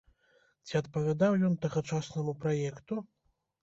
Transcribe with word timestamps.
Ці 0.69 0.79
адпавядаў 0.79 1.39
ён 1.51 1.59
тагачаснаму 1.69 2.39
праекту? 2.45 2.93